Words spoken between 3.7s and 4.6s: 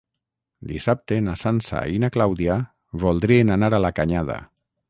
a la Canyada.